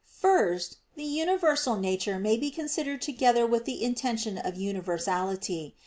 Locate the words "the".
0.95-1.03, 3.65-3.83